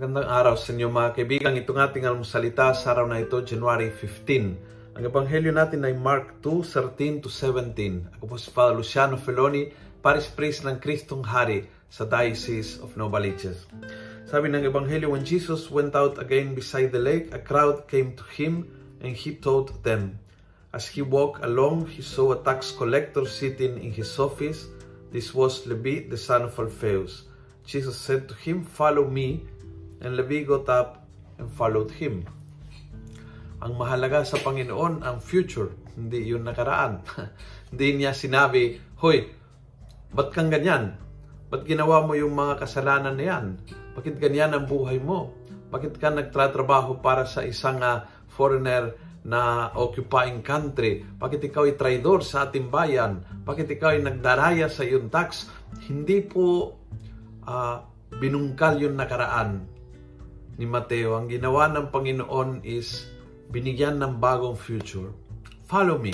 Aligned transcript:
Magandang 0.00 0.32
araw 0.32 0.56
sa 0.56 0.72
inyo 0.72 0.88
mga 0.88 1.12
kaibigan. 1.12 1.60
Itong 1.60 1.76
ating 1.76 2.08
almusalita 2.08 2.72
sa 2.72 2.96
araw 2.96 3.04
na 3.04 3.20
ito, 3.20 3.36
January 3.44 3.92
15. 3.92 4.96
Ang 4.96 5.04
ebanghelyo 5.04 5.52
natin 5.52 5.84
ay 5.84 5.92
Mark 5.92 6.40
2:13 6.40 7.20
to 7.20 7.28
17. 7.28 8.08
Ako 8.16 8.24
po 8.24 8.40
si 8.40 8.48
Father 8.48 8.80
Luciano 8.80 9.20
Feloni, 9.20 9.68
Paris 10.00 10.24
Priest 10.32 10.64
ng 10.64 10.80
Kristong 10.80 11.20
Hari 11.20 11.68
sa 11.92 12.08
Diocese 12.08 12.80
of 12.80 12.96
Novaliches. 12.96 13.68
Sabi 14.24 14.48
ng 14.48 14.64
ebanghelyo, 14.64 15.12
when 15.12 15.20
Jesus 15.20 15.68
went 15.68 15.92
out 15.92 16.16
again 16.16 16.56
beside 16.56 16.96
the 16.96 17.02
lake, 17.04 17.28
a 17.36 17.40
crowd 17.44 17.84
came 17.84 18.16
to 18.16 18.24
him 18.32 18.72
and 19.04 19.12
he 19.12 19.36
taught 19.36 19.84
them. 19.84 20.16
As 20.72 20.88
he 20.88 21.04
walked 21.04 21.44
along, 21.44 21.92
he 21.92 22.00
saw 22.00 22.32
a 22.32 22.40
tax 22.40 22.72
collector 22.72 23.28
sitting 23.28 23.76
in 23.76 23.92
his 23.92 24.16
office. 24.16 24.64
This 25.12 25.36
was 25.36 25.68
Levi, 25.68 26.08
the 26.08 26.16
son 26.16 26.48
of 26.48 26.56
Alphaeus. 26.56 27.28
Jesus 27.68 28.00
said 28.00 28.32
to 28.32 28.34
him, 28.40 28.64
Follow 28.64 29.04
me. 29.04 29.44
And 30.00 30.16
Levi 30.16 30.48
got 30.48 30.64
up 30.72 31.04
and 31.36 31.52
followed 31.52 31.92
him. 31.92 32.24
Ang 33.60 33.76
mahalaga 33.76 34.24
sa 34.24 34.40
Panginoon 34.40 35.04
ang 35.04 35.20
future, 35.20 35.76
hindi 35.92 36.32
yung 36.32 36.48
nakaraan. 36.48 37.04
hindi 37.72 38.00
niya 38.00 38.16
sinabi, 38.16 38.80
Hoy, 39.04 39.28
ba't 40.16 40.32
kang 40.32 40.48
ganyan? 40.48 40.96
Ba't 41.52 41.68
ginawa 41.68 42.00
mo 42.08 42.16
yung 42.16 42.32
mga 42.32 42.64
kasalanan 42.64 43.12
na 43.12 43.24
yan? 43.28 43.44
Bakit 43.92 44.16
ganyan 44.16 44.56
ang 44.56 44.64
buhay 44.64 44.96
mo? 44.96 45.36
Bakit 45.68 46.00
ka 46.00 46.08
nagtratrabaho 46.08 47.04
para 47.04 47.28
sa 47.28 47.44
isang 47.44 47.84
uh, 47.84 48.08
foreigner 48.32 48.96
na 49.28 49.68
occupying 49.76 50.40
country? 50.40 51.04
Bakit 51.04 51.52
ikaw 51.52 51.68
ay 51.68 51.76
traidor 51.76 52.24
sa 52.24 52.48
ating 52.48 52.72
bayan? 52.72 53.20
Bakit 53.44 53.76
ikaw 53.76 53.92
ay 53.92 54.00
nagdaraya 54.00 54.72
sa 54.72 54.80
iyong 54.80 55.12
tax? 55.12 55.52
Hindi 55.84 56.24
po 56.24 56.72
uh, 57.44 57.76
binungkal 58.16 58.80
yung 58.80 58.96
nakaraan 58.96 59.79
ni 60.60 60.68
Mateo. 60.68 61.16
Ang 61.16 61.32
ginawa 61.32 61.72
ng 61.72 61.88
Panginoon 61.88 62.60
is 62.68 63.08
binigyan 63.48 63.96
ng 63.96 64.20
bagong 64.20 64.60
future. 64.60 65.08
Follow 65.64 65.96
me. 65.96 66.12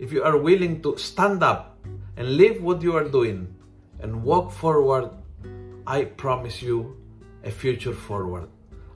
If 0.00 0.08
you 0.08 0.24
are 0.24 0.40
willing 0.40 0.80
to 0.80 0.96
stand 0.96 1.44
up 1.44 1.76
and 2.16 2.40
live 2.40 2.64
what 2.64 2.80
you 2.80 2.96
are 2.96 3.04
doing 3.04 3.52
and 4.00 4.24
walk 4.24 4.56
forward, 4.56 5.12
I 5.84 6.08
promise 6.08 6.64
you 6.64 6.96
a 7.44 7.52
future 7.52 7.92
forward. 7.92 8.48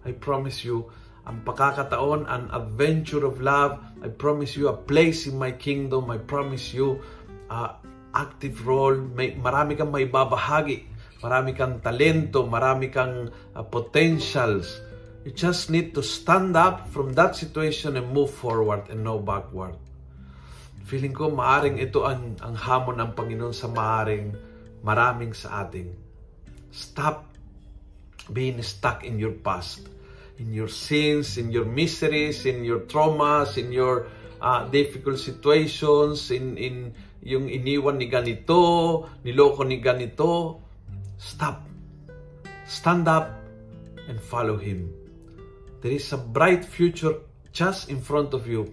I 0.08 0.16
promise 0.16 0.64
you 0.64 0.88
ang 1.28 1.44
pakakataon, 1.44 2.24
an 2.24 2.48
adventure 2.48 3.28
of 3.28 3.44
love. 3.44 3.76
I 4.00 4.08
promise 4.08 4.56
you 4.56 4.72
a 4.72 4.76
place 4.78 5.28
in 5.28 5.36
my 5.36 5.52
kingdom. 5.52 6.08
I 6.08 6.16
promise 6.16 6.72
you 6.72 7.04
a 7.52 7.76
active 8.16 8.64
role. 8.64 8.96
May, 8.96 9.36
marami 9.36 9.76
kang 9.76 9.92
may 9.92 10.08
babahagi 10.08 10.95
marami 11.20 11.56
kang 11.56 11.80
talento, 11.80 12.44
marami 12.44 12.92
kang 12.92 13.30
uh, 13.30 13.64
potentials. 13.64 14.80
You 15.26 15.34
just 15.34 15.72
need 15.74 15.90
to 15.98 16.02
stand 16.06 16.54
up 16.54 16.86
from 16.94 17.16
that 17.18 17.34
situation 17.34 17.98
and 17.98 18.14
move 18.14 18.30
forward 18.30 18.86
and 18.92 19.02
no 19.02 19.18
backward. 19.18 19.74
Feeling 20.86 21.10
ko 21.10 21.34
maaring 21.34 21.82
ito 21.82 22.06
ang, 22.06 22.38
ang 22.38 22.54
hamon 22.54 23.02
ng 23.02 23.10
Panginoon 23.18 23.50
sa 23.50 23.66
maaring 23.66 24.30
maraming 24.86 25.34
sa 25.34 25.66
ating. 25.66 25.90
Stop 26.70 27.26
being 28.30 28.62
stuck 28.62 29.02
in 29.02 29.18
your 29.18 29.34
past, 29.34 29.82
in 30.38 30.54
your 30.54 30.70
sins, 30.70 31.38
in 31.38 31.50
your 31.50 31.66
miseries, 31.66 32.46
in 32.46 32.62
your 32.62 32.86
traumas, 32.86 33.58
in 33.58 33.74
your 33.74 34.06
uh, 34.38 34.62
difficult 34.70 35.18
situations, 35.18 36.30
in, 36.30 36.54
in 36.54 36.94
yung 37.26 37.50
iniwan 37.50 37.98
ni 37.98 38.06
ganito, 38.06 39.10
niloko 39.26 39.66
ni 39.66 39.82
ganito. 39.82 40.62
Stop. 41.16 41.64
Stand 42.68 43.08
up 43.08 43.32
and 44.08 44.20
follow 44.20 44.60
Him. 44.60 44.92
There 45.80 45.92
is 45.92 46.12
a 46.12 46.20
bright 46.20 46.64
future 46.64 47.20
just 47.52 47.88
in 47.88 48.04
front 48.04 48.36
of 48.36 48.44
you. 48.44 48.72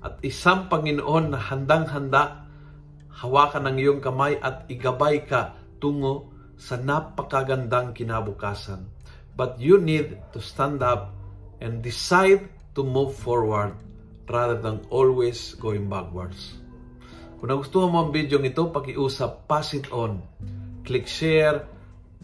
At 0.00 0.22
isang 0.22 0.70
Panginoon 0.70 1.34
na 1.34 1.40
handang-handa, 1.40 2.46
hawakan 3.20 3.68
ang 3.68 3.76
iyong 3.76 4.00
kamay 4.00 4.38
at 4.40 4.64
igabay 4.70 5.26
ka 5.26 5.58
tungo 5.82 6.30
sa 6.56 6.78
napakagandang 6.78 7.92
kinabukasan. 7.92 8.86
But 9.34 9.58
you 9.58 9.80
need 9.80 10.20
to 10.36 10.38
stand 10.40 10.84
up 10.84 11.16
and 11.60 11.80
decide 11.80 12.48
to 12.76 12.84
move 12.84 13.16
forward 13.16 13.76
rather 14.30 14.56
than 14.56 14.84
always 14.92 15.56
going 15.58 15.90
backwards. 15.90 16.60
Kung 17.40 17.48
nagustuhan 17.48 17.88
mo 17.88 18.04
ang 18.04 18.12
video 18.12 18.36
ito, 18.44 18.68
pakiusap, 18.68 19.48
pass 19.48 19.72
it 19.72 19.88
on. 19.90 20.20
Click 20.84 21.08
share, 21.08 21.64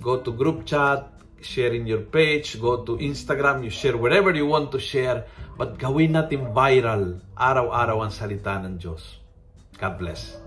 go 0.01 0.21
to 0.21 0.31
group 0.33 0.65
chat, 0.67 1.13
share 1.41 1.75
in 1.75 1.87
your 1.87 2.05
page, 2.07 2.61
go 2.61 2.85
to 2.85 2.97
Instagram, 2.99 3.65
you 3.65 3.71
share 3.71 3.97
wherever 3.97 4.33
you 4.33 4.47
want 4.47 4.73
to 4.73 4.81
share, 4.81 5.27
but 5.57 5.79
gawin 5.79 6.17
natin 6.17 6.53
viral 6.53 7.21
araw-araw 7.37 8.05
ang 8.05 8.13
salita 8.13 8.57
ng 8.61 8.77
Diyos. 8.81 9.21
God 9.77 9.95
bless. 10.01 10.46